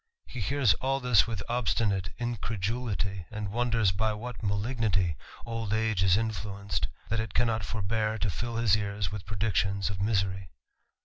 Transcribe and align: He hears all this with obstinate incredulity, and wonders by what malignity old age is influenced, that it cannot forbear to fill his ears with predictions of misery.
He 0.25 0.39
hears 0.39 0.73
all 0.81 0.99
this 0.99 1.27
with 1.27 1.43
obstinate 1.47 2.09
incredulity, 2.17 3.27
and 3.29 3.51
wonders 3.51 3.91
by 3.91 4.13
what 4.13 4.41
malignity 4.41 5.15
old 5.45 5.73
age 5.73 6.01
is 6.01 6.17
influenced, 6.17 6.87
that 7.09 7.19
it 7.19 7.35
cannot 7.35 7.63
forbear 7.63 8.17
to 8.17 8.31
fill 8.31 8.55
his 8.55 8.75
ears 8.75 9.11
with 9.11 9.27
predictions 9.27 9.91
of 9.91 10.01
misery. 10.01 10.49